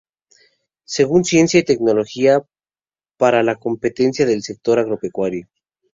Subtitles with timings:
[0.87, 2.41] Según Ciencia y Tecnología
[3.17, 5.47] para la competencia del sector Agropecuario.